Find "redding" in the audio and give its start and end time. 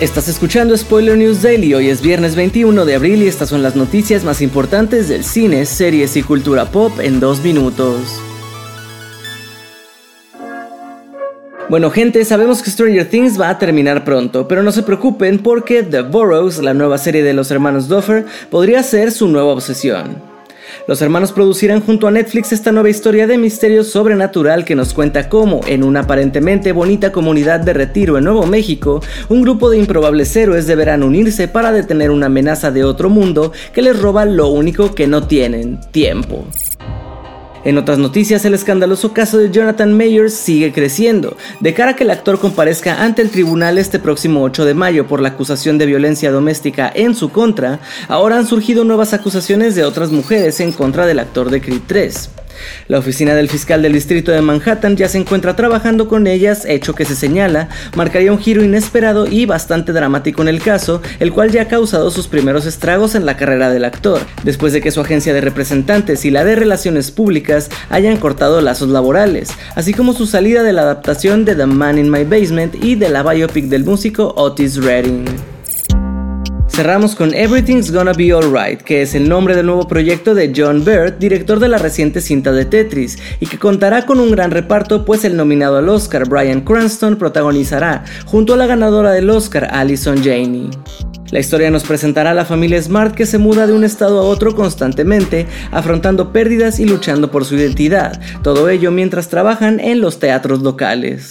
74.76-75.53